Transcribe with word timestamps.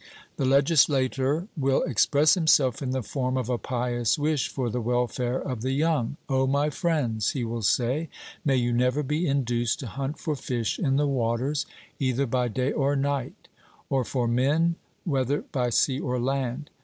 The 0.37 0.45
legislator 0.45 1.47
will 1.55 1.83
express 1.83 2.33
himself 2.33 2.81
in 2.81 2.89
the 2.89 3.03
form 3.03 3.37
of 3.37 3.49
a 3.49 3.59
pious 3.59 4.17
wish 4.17 4.47
for 4.47 4.67
the 4.67 4.81
welfare 4.81 5.39
of 5.39 5.61
the 5.61 5.73
young: 5.73 6.17
O 6.27 6.47
my 6.47 6.71
friends, 6.71 7.33
he 7.33 7.43
will 7.43 7.61
say, 7.61 8.09
may 8.43 8.55
you 8.55 8.73
never 8.73 9.03
be 9.03 9.27
induced 9.27 9.79
to 9.81 9.85
hunt 9.85 10.17
for 10.17 10.35
fish 10.35 10.79
in 10.79 10.95
the 10.95 11.05
waters, 11.05 11.67
either 11.99 12.25
by 12.25 12.47
day 12.47 12.71
or 12.71 12.95
night; 12.95 13.47
or 13.91 14.03
for 14.03 14.27
men, 14.27 14.73
whether 15.03 15.43
by 15.51 15.69
sea 15.69 15.99
or 15.99 16.19
land. 16.19 16.71